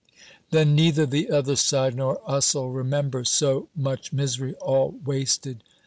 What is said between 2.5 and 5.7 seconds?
remember! So much misery all wasted!"